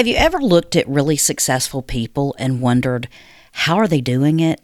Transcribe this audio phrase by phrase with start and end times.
[0.00, 3.06] Have you ever looked at really successful people and wondered,
[3.52, 4.58] how are they doing it?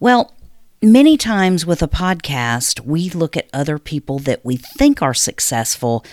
[0.00, 0.34] Well,
[0.82, 6.04] many times with a podcast, we look at other people that we think are successful.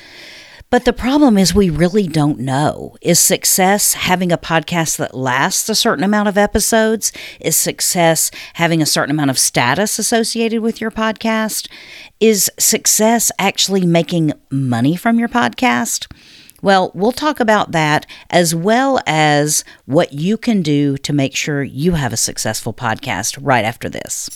[0.69, 2.95] But the problem is, we really don't know.
[3.01, 7.11] Is success having a podcast that lasts a certain amount of episodes?
[7.41, 11.67] Is success having a certain amount of status associated with your podcast?
[12.21, 16.07] Is success actually making money from your podcast?
[16.61, 21.63] Well, we'll talk about that as well as what you can do to make sure
[21.63, 24.29] you have a successful podcast right after this.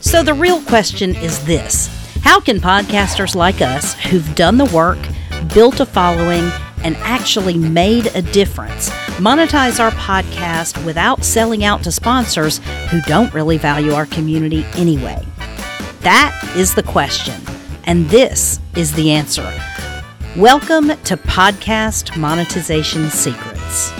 [0.00, 1.88] So, the real question is this
[2.22, 4.98] How can podcasters like us who've done the work,
[5.52, 6.50] built a following,
[6.84, 12.58] and actually made a difference monetize our podcast without selling out to sponsors
[12.88, 15.20] who don't really value our community anyway?
[16.02, 17.34] That is the question.
[17.88, 19.50] And this is the answer.
[20.36, 23.90] Welcome to Podcast Monetization Secrets.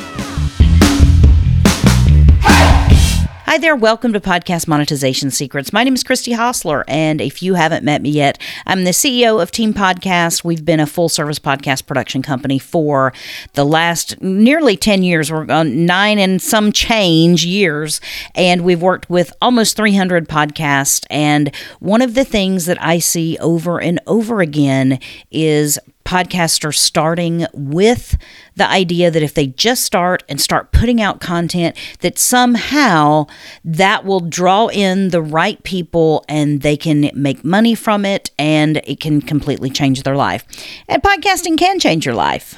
[3.49, 5.73] Hi there, welcome to Podcast Monetization Secrets.
[5.73, 9.41] My name is Christy Hostler, and if you haven't met me yet, I'm the CEO
[9.41, 10.45] of Team Podcast.
[10.45, 13.15] We've been a full service podcast production company for
[13.55, 15.33] the last nearly 10 years.
[15.33, 18.03] We're on uh, nine and some change years,
[18.35, 21.07] and we've worked with almost 300 podcasts.
[21.09, 27.47] And one of the things that I see over and over again is podcasters starting
[27.53, 28.17] with
[28.57, 33.27] the idea that if they just start and start putting out content that somehow
[33.63, 38.79] that will draw in the right people and they can make money from it and
[38.85, 40.47] it can completely change their life.
[40.89, 42.55] And podcasting can change your life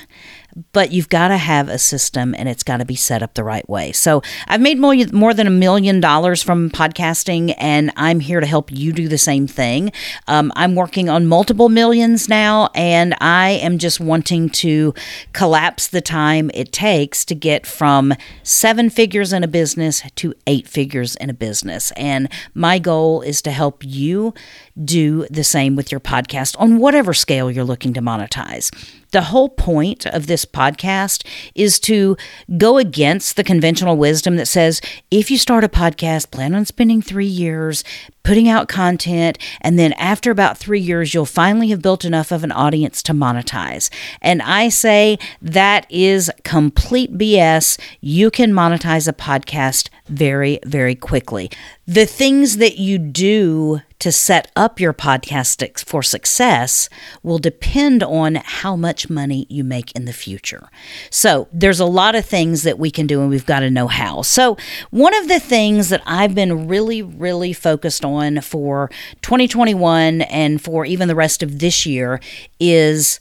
[0.72, 3.44] but you've got to have a system and it's got to be set up the
[3.44, 3.92] right way.
[3.92, 8.46] So I've made more, more than a million dollars from podcasting, and I'm here to
[8.46, 9.92] help you do the same thing.
[10.28, 14.94] Um, I'm working on multiple millions now, and I am just wanting to
[15.32, 20.66] collapse the time it takes to get from seven figures in a business to eight
[20.68, 21.92] figures in a business.
[21.92, 24.34] And my goal is to help you
[24.82, 28.70] do the same with your podcast on whatever scale you're looking to monetize.
[29.12, 32.16] The whole point of this podcast is to
[32.56, 37.02] go against the conventional wisdom that says if you start a podcast, plan on spending
[37.02, 37.84] three years
[38.22, 42.44] putting out content, and then after about three years, you'll finally have built enough of
[42.44, 43.90] an audience to monetize.
[44.20, 47.80] And I say that is complete BS.
[48.00, 51.50] You can monetize a podcast very, very quickly.
[51.86, 56.88] The things that you do to set up your podcast for success
[57.22, 60.68] will depend on how much money you make in the future.
[61.10, 63.86] So, there's a lot of things that we can do, and we've got to know
[63.86, 64.22] how.
[64.22, 64.56] So,
[64.90, 68.90] one of the things that I've been really, really focused on for
[69.22, 72.20] 2021 and for even the rest of this year
[72.58, 73.20] is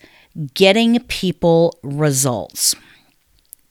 [0.54, 2.76] getting people results.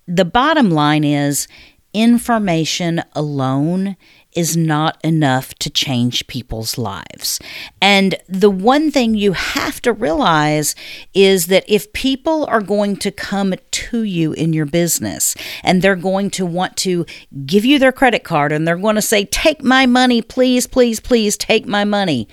[0.06, 1.48] The bottom line is
[1.94, 3.96] information alone
[4.38, 7.41] is not enough to change people's lives.
[7.82, 10.76] And the one thing you have to realize
[11.12, 15.34] is that if people are going to come to you in your business
[15.65, 17.04] and they're going to want to
[17.47, 21.00] give you their credit card and they're going to say, Take my money, please, please,
[21.00, 22.28] please, take my money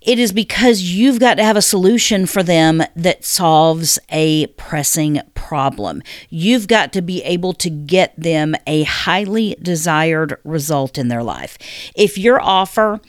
[0.00, 5.20] it is because you've got to have a solution for them that solves a pressing
[5.34, 6.02] problem.
[6.30, 11.58] You've got to be able to get them a highly desired result in their life.
[11.94, 13.00] If your offer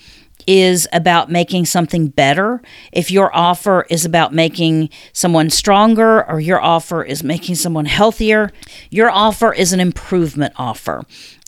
[0.47, 6.59] is about making something better, if your offer is about making someone stronger or your
[6.59, 8.51] offer is making someone healthier,
[8.89, 11.03] your offer is an improvement offer.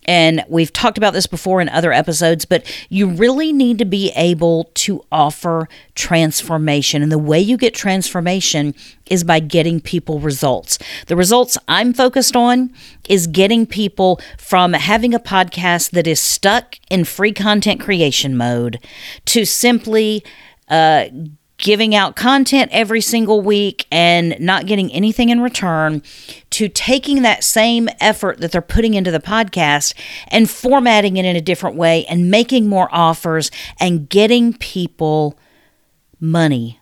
[0.06, 4.12] And we've talked about this before in other episodes, but you really need to be
[4.16, 7.02] able to offer transformation.
[7.02, 8.74] And the way you get transformation
[9.10, 10.80] is by getting people results.
[11.08, 12.74] The results I'm focused on
[13.08, 18.80] is getting people from having a podcast that is stuck in free content creation mode
[19.26, 20.24] to simply
[20.70, 21.06] uh,
[21.58, 26.02] giving out content every single week and not getting anything in return
[26.50, 29.94] to taking that same effort that they're putting into the podcast
[30.30, 35.38] and formatting it in a different way and making more offers and getting people
[36.20, 36.80] money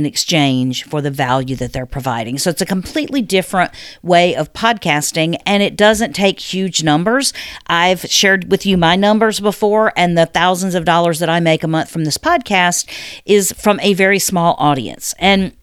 [0.00, 2.38] in exchange for the value that they're providing.
[2.38, 3.70] So it's a completely different
[4.02, 7.34] way of podcasting and it doesn't take huge numbers.
[7.66, 11.62] I've shared with you my numbers before, and the thousands of dollars that I make
[11.62, 12.88] a month from this podcast
[13.26, 15.14] is from a very small audience.
[15.18, 15.54] And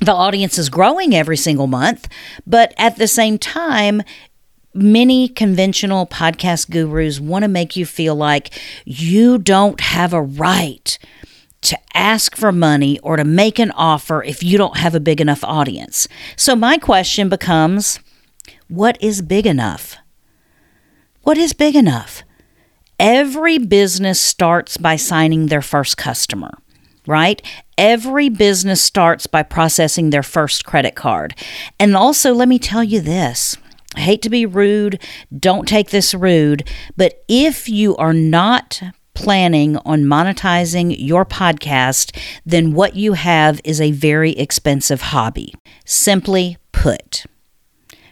[0.00, 2.08] the audience is growing every single month,
[2.48, 4.02] but at the same time,
[4.74, 8.50] many conventional podcast gurus want to make you feel like
[8.84, 10.98] you don't have a right
[11.62, 15.20] to ask for money or to make an offer if you don't have a big
[15.20, 16.06] enough audience.
[16.36, 18.00] So, my question becomes
[18.68, 19.96] what is big enough?
[21.22, 22.22] What is big enough?
[22.98, 26.58] Every business starts by signing their first customer,
[27.06, 27.40] right?
[27.76, 31.34] Every business starts by processing their first credit card.
[31.78, 33.56] And also, let me tell you this
[33.94, 35.02] I hate to be rude,
[35.36, 38.80] don't take this rude, but if you are not
[39.18, 42.16] planning on monetizing your podcast,
[42.46, 45.52] then what you have is a very expensive hobby.
[45.84, 47.24] Simply put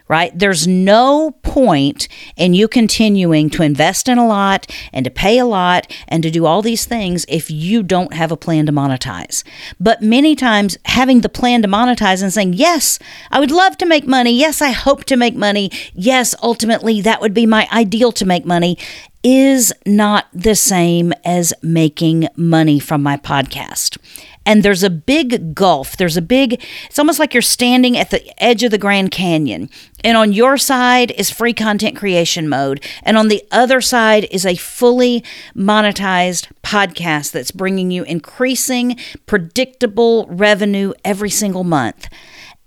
[0.09, 0.37] right?
[0.39, 5.45] There's no point in you continuing to invest in a lot and to pay a
[5.45, 9.43] lot and to do all these things if you don't have a plan to monetize.
[9.81, 12.99] But many times, having the plan to monetize and saying, Yes,
[13.31, 14.33] I would love to make money.
[14.33, 15.71] Yes, I hope to make money.
[15.95, 18.79] Yes, ultimately, that would be my ideal to make money
[19.25, 23.99] is not the same as making money from my podcast
[24.47, 25.97] and there's a big gulf.
[25.97, 29.69] There's a big, it's almost like you're standing at the edge of the Grand Canyon.
[30.05, 32.83] And on your side is free content creation mode.
[33.03, 38.97] And on the other side is a fully monetized podcast that's bringing you increasing,
[39.27, 42.09] predictable revenue every single month.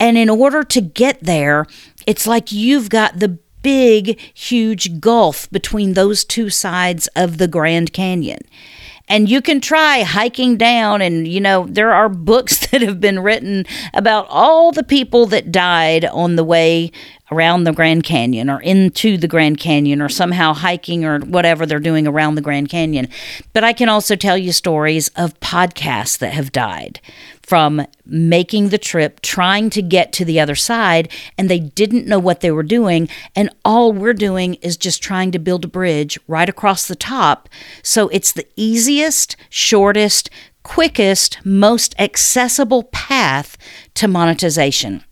[0.02, 1.66] And in order to get there,
[2.06, 7.94] it's like you've got the big, huge gulf between those two sides of the Grand
[7.94, 8.40] Canyon
[9.10, 13.20] and you can try hiking down and you know there are books that have been
[13.20, 16.92] written about all the people that died on the way
[17.32, 21.80] around the Grand Canyon or into the Grand Canyon or somehow hiking or whatever they're
[21.80, 23.08] doing around the Grand Canyon.
[23.54, 27.00] But I can also tell you stories of podcasts that have died
[27.50, 32.20] from making the trip, trying to get to the other side, and they didn't know
[32.20, 33.10] what they were doing.
[33.36, 37.50] And all we're doing is just trying to build a bridge right across the top.
[37.82, 40.30] So it's the easiest, shortest,
[40.62, 43.58] quickest, most accessible path
[43.96, 45.04] to monetization.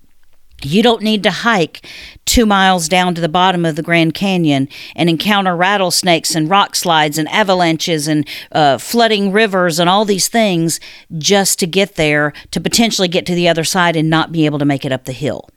[0.63, 1.85] You don't need to hike
[2.25, 6.75] two miles down to the bottom of the Grand Canyon and encounter rattlesnakes and rock
[6.75, 10.79] slides and avalanches and uh, flooding rivers and all these things
[11.17, 14.59] just to get there to potentially get to the other side and not be able
[14.59, 15.47] to make it up the hill.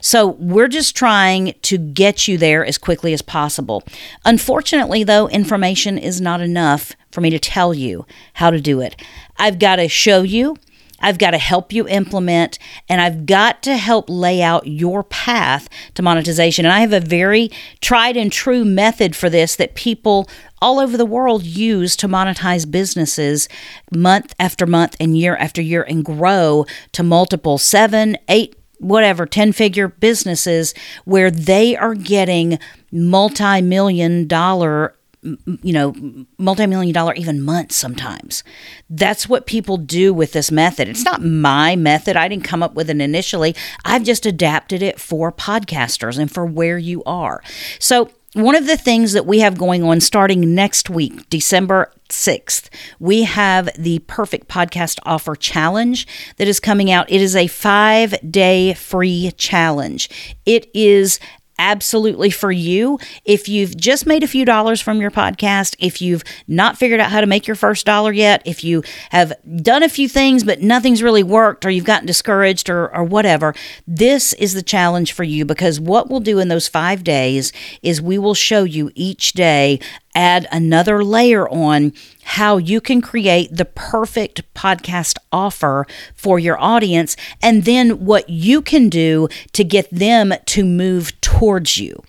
[0.00, 3.82] So we're just trying to get you there as quickly as possible.
[4.26, 8.04] Unfortunately, though, information is not enough for me to tell you
[8.34, 9.00] how to do it.
[9.38, 10.56] I've got to show you
[11.04, 12.58] I've got to help you implement
[12.88, 16.64] and I've got to help lay out your path to monetization.
[16.64, 17.50] And I have a very
[17.82, 20.26] tried and true method for this that people
[20.62, 23.50] all over the world use to monetize businesses
[23.94, 29.52] month after month and year after year and grow to multiple seven, eight, whatever 10
[29.52, 30.72] figure businesses
[31.04, 32.58] where they are getting
[32.90, 35.94] multi million dollar you know,
[36.38, 38.44] multi-million dollar even months sometimes.
[38.90, 40.88] That's what people do with this method.
[40.88, 42.16] It's not my method.
[42.16, 43.56] I didn't come up with it initially.
[43.84, 47.42] I've just adapted it for podcasters and for where you are.
[47.78, 52.68] So, one of the things that we have going on starting next week, December 6th,
[52.98, 56.04] we have the Perfect Podcast Offer Challenge
[56.36, 57.08] that is coming out.
[57.08, 60.36] It is a five day free challenge.
[60.44, 61.20] It is
[61.58, 62.98] absolutely for you.
[63.24, 67.10] If you've just made a few dollars from your podcast, if you've not figured out
[67.10, 70.60] how to make your first dollar yet, if you have done a few things but
[70.60, 73.54] nothing's really worked or you've gotten discouraged or, or whatever,
[73.86, 78.00] this is the challenge for you because what we'll do in those five days is
[78.00, 79.78] we will show you each day
[80.14, 81.92] add another layer on
[82.22, 88.62] how you can create the perfect podcast offer for your audience and then what you
[88.62, 92.02] can do to get them to move towards you.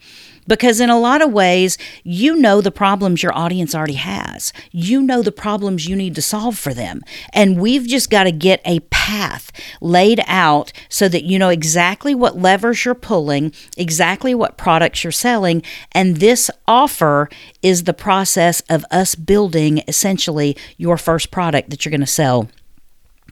[0.48, 4.54] Because in a lot of ways, you know the problems your audience already has.
[4.72, 7.02] You know the problems you need to solve for them.
[7.34, 12.14] And we've just got to get a path laid out so that you know exactly
[12.14, 15.64] what levers you're pulling, exactly what products you're selling.
[15.92, 17.30] And this offer
[17.62, 22.50] is the process of us building essentially your first product that you're going to sell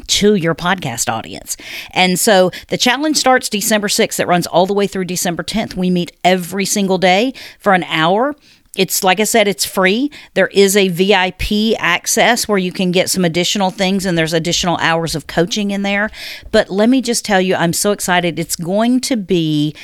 [0.08, 1.56] to your podcast audience.
[1.92, 4.20] And so the challenge starts December 6th.
[4.20, 5.76] It runs all the way through December 10th.
[5.76, 8.36] We meet every single day for an hour.
[8.76, 10.10] It's like I said, it's free.
[10.34, 14.78] There is a VIP access where you can get some additional things and there's additional
[14.78, 16.10] hours of coaching in there.
[16.52, 18.40] But let me just tell you, I'm so excited.
[18.40, 19.76] It's going to be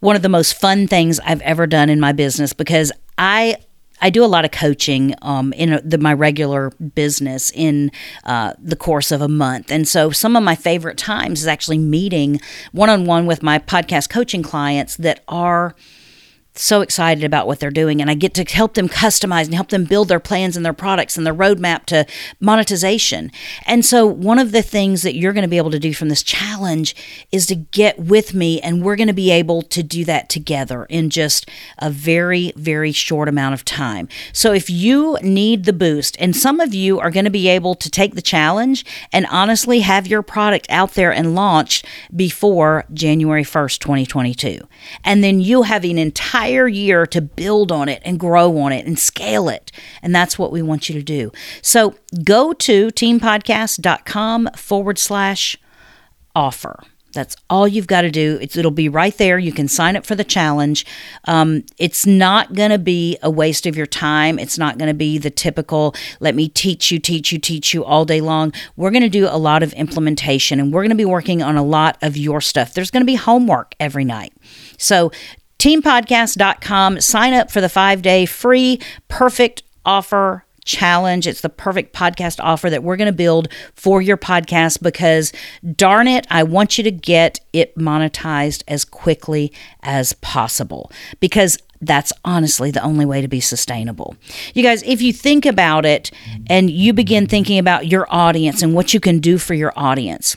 [0.00, 3.56] one of the most fun things I've ever done in my business because I
[4.00, 7.90] I do a lot of coaching um, in the, my regular business in
[8.24, 9.70] uh, the course of a month.
[9.70, 12.40] And so some of my favorite times is actually meeting
[12.72, 15.74] one on one with my podcast coaching clients that are
[16.62, 19.68] so excited about what they're doing and I get to help them customize and help
[19.68, 22.06] them build their plans and their products and their roadmap to
[22.40, 23.30] monetization.
[23.66, 26.08] And so one of the things that you're going to be able to do from
[26.08, 26.94] this challenge
[27.32, 30.84] is to get with me and we're going to be able to do that together
[30.86, 31.48] in just
[31.78, 34.08] a very very short amount of time.
[34.32, 37.74] So if you need the boost and some of you are going to be able
[37.74, 41.84] to take the challenge and honestly have your product out there and launched
[42.14, 44.60] before January 1st, 2022.
[45.04, 48.72] And then you have an entire entire year to build on it and grow on
[48.72, 49.72] it and scale it.
[50.02, 51.32] And that's what we want you to do.
[51.62, 55.56] So go to teampodcast.com forward slash
[56.34, 56.82] offer.
[57.12, 58.38] That's all you've got to do.
[58.42, 59.38] It's, it'll be right there.
[59.38, 60.84] You can sign up for the challenge.
[61.24, 64.38] Um, it's not going to be a waste of your time.
[64.38, 67.84] It's not going to be the typical, let me teach you, teach you, teach you
[67.86, 68.52] all day long.
[68.76, 71.56] We're going to do a lot of implementation and we're going to be working on
[71.56, 72.74] a lot of your stuff.
[72.74, 74.34] There's going to be homework every night.
[74.76, 75.10] So
[75.58, 77.00] teampodcast.com.
[77.00, 81.26] Sign up for the five day free perfect offer challenge.
[81.26, 85.32] It's the perfect podcast offer that we're going to build for your podcast because
[85.74, 92.12] darn it, I want you to get it monetized as quickly as possible because that's
[92.24, 94.16] honestly the only way to be sustainable.
[94.54, 96.10] You guys, if you think about it
[96.48, 100.36] and you begin thinking about your audience and what you can do for your audience,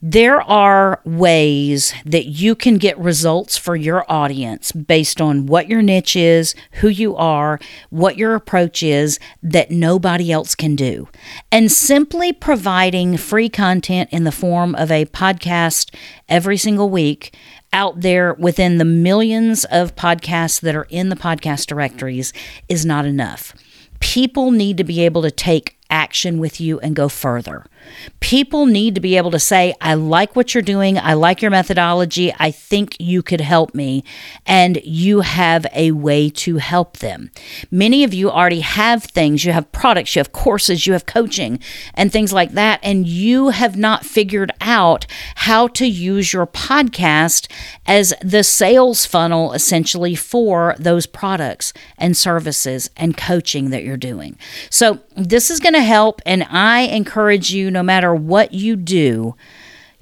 [0.00, 5.82] there are ways that you can get results for your audience based on what your
[5.82, 7.58] niche is, who you are,
[7.90, 11.08] what your approach is that nobody else can do.
[11.50, 15.92] And simply providing free content in the form of a podcast
[16.28, 17.34] every single week
[17.72, 22.32] out there within the millions of podcasts that are in the podcast directories
[22.68, 23.52] is not enough.
[23.98, 27.64] People need to be able to take action with you and go further.
[28.20, 30.98] People need to be able to say, I like what you're doing.
[30.98, 32.32] I like your methodology.
[32.38, 34.04] I think you could help me.
[34.46, 37.30] And you have a way to help them.
[37.70, 39.44] Many of you already have things.
[39.44, 41.60] You have products, you have courses, you have coaching,
[41.94, 42.80] and things like that.
[42.82, 47.50] And you have not figured out how to use your podcast
[47.86, 54.36] as the sales funnel essentially for those products and services and coaching that you're doing.
[54.70, 56.20] So, this is going to help.
[56.26, 59.34] And I encourage you no matter what you do,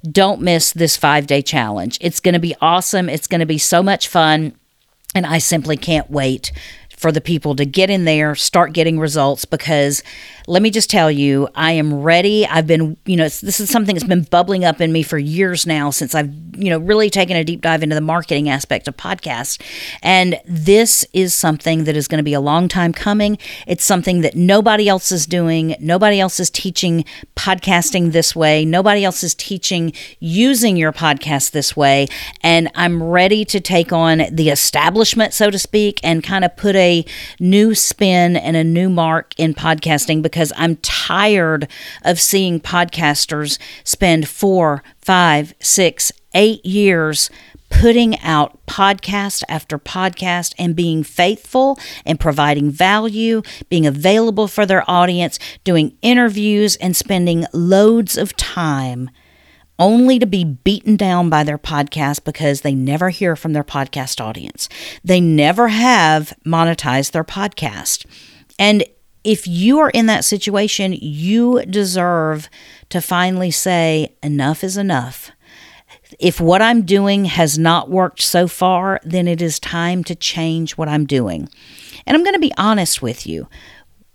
[0.09, 1.97] don't miss this five day challenge.
[2.01, 3.09] It's going to be awesome.
[3.09, 4.55] It's going to be so much fun.
[5.15, 6.51] And I simply can't wait
[6.97, 10.01] for the people to get in there, start getting results because
[10.47, 12.47] let me just tell you, I am ready.
[12.47, 15.67] I've been, you know, this is something that's been bubbling up in me for years
[15.67, 18.95] now since I've, you know, really taken a deep dive into the marketing aspect of
[18.95, 19.61] podcasts.
[20.01, 23.37] And this is something that is going to be a long time coming.
[23.67, 25.75] It's something that nobody else is doing.
[25.81, 27.03] Nobody else is teaching
[27.35, 28.63] podcasting this way.
[28.63, 32.07] Nobody else is teaching using your podcast this way.
[32.41, 36.77] And I'm ready to take on the establishment, so to speak, and kind of put
[36.77, 36.86] a
[37.39, 41.67] new spin and a new mark in podcasting because because I'm tired
[42.03, 47.29] of seeing podcasters spend four, five, six, eight years
[47.69, 54.89] putting out podcast after podcast and being faithful and providing value, being available for their
[54.89, 59.09] audience, doing interviews, and spending loads of time
[59.79, 64.19] only to be beaten down by their podcast because they never hear from their podcast
[64.19, 64.69] audience.
[65.03, 68.05] They never have monetized their podcast.
[68.57, 68.83] And
[69.23, 72.49] if you are in that situation, you deserve
[72.89, 75.31] to finally say, enough is enough.
[76.19, 80.77] If what I'm doing has not worked so far, then it is time to change
[80.77, 81.49] what I'm doing.
[82.05, 83.47] And I'm going to be honest with you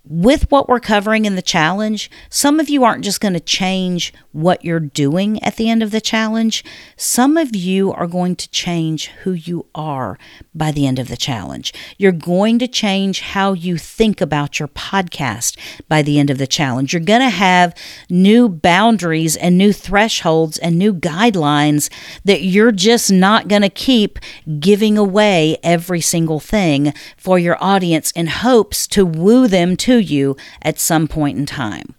[0.04, 4.12] with what we're covering in the challenge, some of you aren't just going to change
[4.32, 6.64] what you're doing at the end of the challenge.
[6.96, 10.18] Some of you are going to change who you are
[10.54, 11.72] by the end of the challenge.
[11.98, 15.56] You're going to change how you think about your podcast
[15.88, 16.92] by the end of the challenge.
[16.92, 17.72] You're going to have
[18.10, 21.90] new boundaries and new thresholds and new guidelines
[22.24, 24.18] that you're just not going to keep
[24.58, 29.98] giving away every single thing for your audience in hopes to woo them to to
[29.98, 31.94] you at some point in time.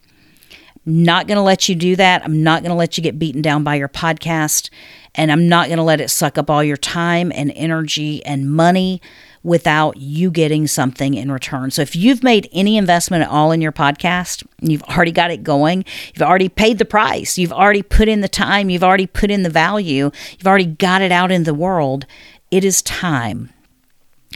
[0.85, 2.23] Not going to let you do that.
[2.23, 4.69] I'm not going to let you get beaten down by your podcast.
[5.15, 8.51] And I'm not going to let it suck up all your time and energy and
[8.51, 9.01] money
[9.43, 11.69] without you getting something in return.
[11.69, 15.43] So if you've made any investment at all in your podcast, you've already got it
[15.43, 19.29] going, you've already paid the price, you've already put in the time, you've already put
[19.29, 22.05] in the value, you've already got it out in the world,
[22.51, 23.49] it is time.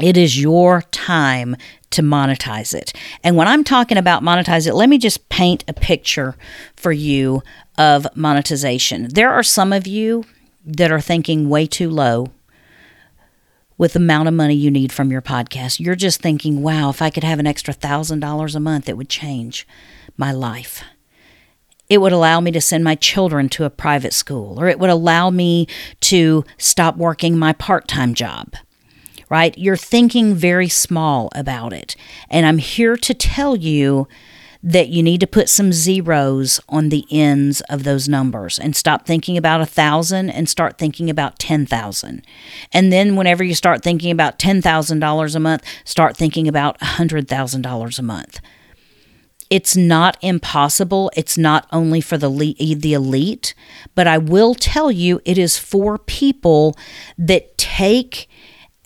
[0.01, 1.56] It is your time
[1.92, 2.94] to monetize it.
[3.24, 6.36] And when I'm talking about monetize it, let me just paint a picture
[6.75, 7.42] for you
[7.77, 9.08] of monetization.
[9.13, 10.25] There are some of you
[10.66, 12.32] that are thinking way too low
[13.77, 15.80] with the amount of money you need from your podcast.
[15.80, 18.98] You're just thinking, wow, if I could have an extra thousand dollars a month, it
[18.98, 19.68] would change
[20.18, 20.84] my life.
[21.89, 24.89] It would allow me to send my children to a private school, or it would
[24.89, 25.68] allow me
[26.01, 28.56] to stop working my part time job.
[29.30, 29.58] Right?
[29.58, 31.96] You're thinking very small about it.
[32.30, 34.08] And I'm here to tell you
[34.64, 39.06] that you need to put some zeros on the ends of those numbers and stop
[39.06, 42.22] thinking about a thousand and start thinking about 10,000.
[42.74, 48.00] And then whenever you start thinking about $10,000 a month, start thinking about a $100,000
[48.00, 48.42] a month.
[49.50, 51.10] It's not impossible.
[51.16, 53.54] It's not only for the the elite,
[53.96, 56.76] but I will tell you it is for people
[57.18, 58.28] that take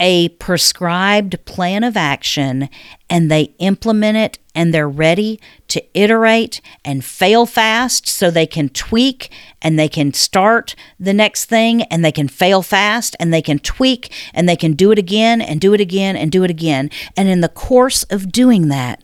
[0.01, 2.67] a prescribed plan of action
[3.08, 8.67] and they implement it and they're ready to iterate and fail fast so they can
[8.67, 9.29] tweak
[9.62, 13.60] and they can start the next thing and they can fail fast and they can
[13.60, 16.89] tweak and they can do it again and do it again and do it again.
[17.15, 19.03] And in the course of doing that,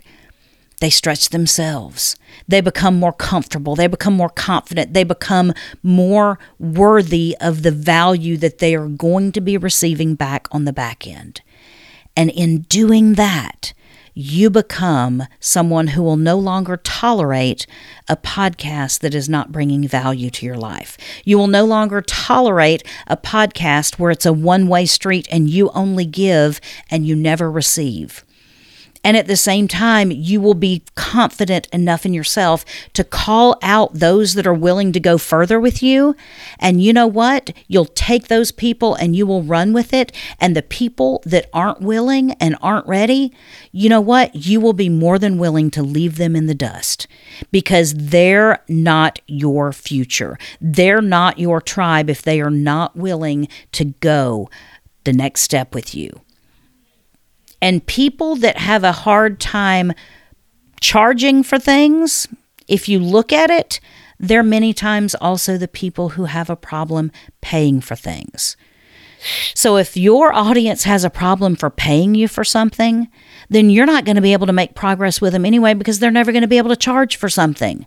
[0.81, 2.17] they stretch themselves.
[2.47, 3.75] They become more comfortable.
[3.75, 4.93] They become more confident.
[4.93, 5.53] They become
[5.83, 10.73] more worthy of the value that they are going to be receiving back on the
[10.73, 11.41] back end.
[12.15, 13.73] And in doing that,
[14.19, 17.67] you become someone who will no longer tolerate
[18.09, 20.97] a podcast that is not bringing value to your life.
[21.23, 25.69] You will no longer tolerate a podcast where it's a one way street and you
[25.69, 28.25] only give and you never receive.
[29.03, 33.93] And at the same time, you will be confident enough in yourself to call out
[33.93, 36.15] those that are willing to go further with you.
[36.59, 37.51] And you know what?
[37.67, 40.11] You'll take those people and you will run with it.
[40.39, 43.33] And the people that aren't willing and aren't ready,
[43.71, 44.35] you know what?
[44.35, 47.07] You will be more than willing to leave them in the dust
[47.51, 50.37] because they're not your future.
[50.59, 54.49] They're not your tribe if they are not willing to go
[55.03, 56.21] the next step with you.
[57.61, 59.93] And people that have a hard time
[60.79, 62.27] charging for things,
[62.67, 63.79] if you look at it,
[64.19, 67.11] they're many times also the people who have a problem
[67.41, 68.57] paying for things.
[69.53, 73.07] So if your audience has a problem for paying you for something,
[73.49, 76.11] then you're not going to be able to make progress with them anyway because they're
[76.11, 77.85] never going to be able to charge for something.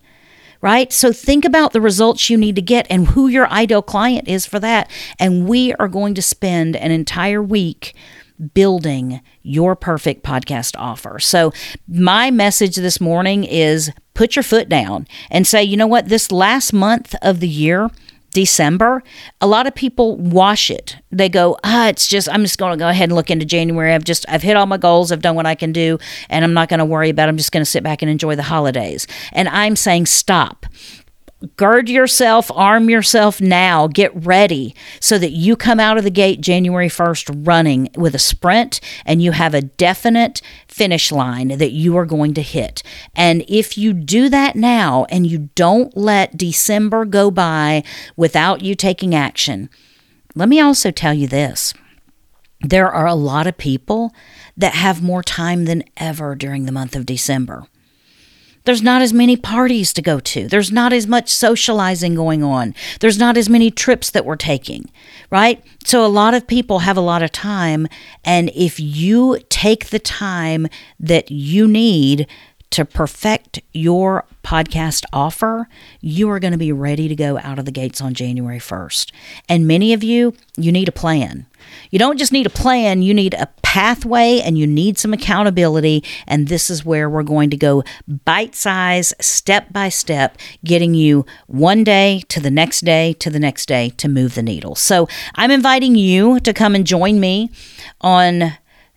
[0.63, 0.93] Right?
[0.93, 4.45] So think about the results you need to get and who your ideal client is
[4.45, 4.91] for that.
[5.19, 7.95] And we are going to spend an entire week
[8.55, 11.19] building your perfect podcast offer.
[11.19, 11.53] So,
[11.89, 16.33] my message this morning is put your foot down and say, you know what, this
[16.33, 17.91] last month of the year,
[18.33, 19.03] December,
[19.41, 20.97] a lot of people wash it.
[21.11, 23.93] They go, ah, it's just, I'm just going to go ahead and look into January.
[23.93, 25.11] I've just, I've hit all my goals.
[25.11, 25.99] I've done what I can do,
[26.29, 27.31] and I'm not going to worry about it.
[27.31, 29.07] I'm just going to sit back and enjoy the holidays.
[29.33, 30.67] And I'm saying, stop
[31.57, 36.41] gird yourself, arm yourself now, get ready so that you come out of the gate
[36.41, 41.97] January 1st running with a sprint and you have a definite finish line that you
[41.97, 42.83] are going to hit.
[43.15, 47.83] And if you do that now and you don't let December go by
[48.17, 49.71] without you taking action,
[50.35, 51.75] let me also tell you this.
[52.61, 54.13] There are a lot of people
[54.57, 57.65] that have more time than ever during the month of December.
[58.65, 60.47] There's not as many parties to go to.
[60.47, 62.75] There's not as much socializing going on.
[63.01, 64.91] There's not as many trips that we're taking,
[65.31, 65.63] right?
[65.85, 67.87] So a lot of people have a lot of time.
[68.25, 70.69] And if you take the time
[70.99, 72.27] that you need
[72.71, 75.69] to perfect your podcast offer,
[76.01, 79.11] you are going to be ready to go out of the gates on January 1st.
[79.49, 81.47] And many of you, you need a plan.
[81.91, 86.03] You don't just need a plan, you need a pathway and you need some accountability.
[86.27, 87.85] And this is where we're going to go
[88.25, 93.41] bite size, step by step, getting you one day to the next day to the
[93.41, 94.75] next day to move the needle.
[94.75, 97.51] So I'm inviting you to come and join me
[98.01, 98.55] on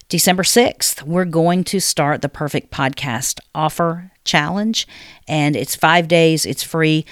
[0.10, 1.04] December 6th.
[1.04, 4.88] We're going to start the Perfect Podcast Offer Challenge,
[5.28, 7.06] and it's five days, it's free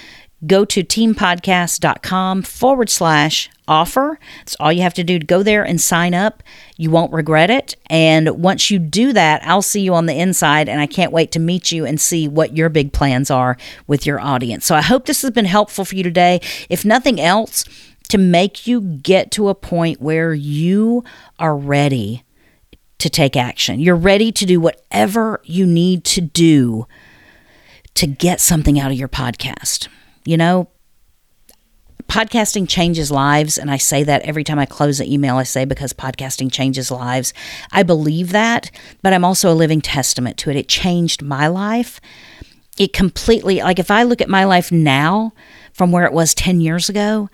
[0.46, 4.18] go to teampodcast.com forward slash offer.
[4.38, 6.42] That's all you have to do to go there and sign up.
[6.76, 7.76] You won't regret it.
[7.86, 11.30] And once you do that, I'll see you on the inside, and I can't wait
[11.32, 14.66] to meet you and see what your big plans are with your audience.
[14.66, 16.40] So I hope this has been helpful for you today.
[16.68, 17.64] If nothing else,
[18.08, 21.02] to make you get to a point where you
[21.38, 22.24] are ready
[23.02, 23.80] to take action.
[23.80, 26.86] You're ready to do whatever you need to do
[27.94, 29.88] to get something out of your podcast.
[30.24, 30.68] You know,
[32.04, 33.58] podcasting changes lives.
[33.58, 36.92] And I say that every time I close an email, I say because podcasting changes
[36.92, 37.34] lives.
[37.72, 38.70] I believe that,
[39.02, 40.56] but I'm also a living testament to it.
[40.56, 42.00] It changed my life.
[42.78, 45.32] It completely, like if I look at my life now
[45.72, 47.28] from where it was 10 years ago,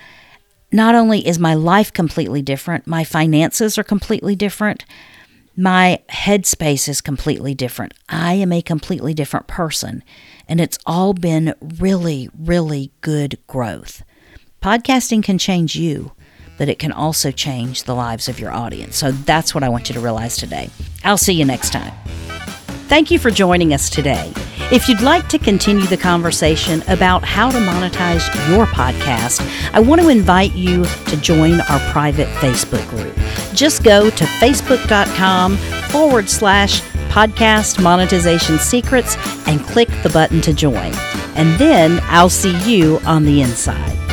[0.73, 4.87] not only is my life completely different, my finances are completely different,
[5.59, 7.93] my headspace is completely different.
[8.09, 10.05] I am a completely different person,
[10.49, 14.05] and it's all been really, really good growth.
[14.63, 16.13] Podcasting can change you,
[16.59, 18.97] but it can also change the lives of your audience.
[18.97, 20.71] So that's what I want you to realize today.
[21.03, 21.93] I'll see you next time.
[22.87, 24.33] Thank you for joining us today.
[24.71, 29.41] If you'd like to continue the conversation about how to monetize your podcast,
[29.73, 33.17] I want to invite you to join our private Facebook group.
[33.55, 35.57] Just go to facebook.com
[35.91, 40.93] forward slash podcast monetization secrets and click the button to join.
[41.35, 44.08] And then I'll see you on the inside.